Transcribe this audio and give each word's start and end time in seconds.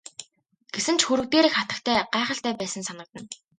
Гэсэн 0.73 0.95
ч 0.99 1.01
хөрөг 1.07 1.27
дээрх 1.31 1.53
хатагтай 1.57 1.95
гайхалтай 2.13 2.53
байсан 2.57 2.83
санагдана. 2.87 3.27